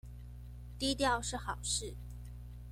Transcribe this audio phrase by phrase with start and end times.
[0.79, 1.95] 低調是好事